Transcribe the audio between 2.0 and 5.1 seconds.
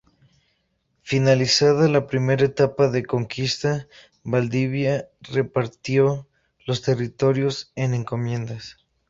primera etapa de conquista, Valdivia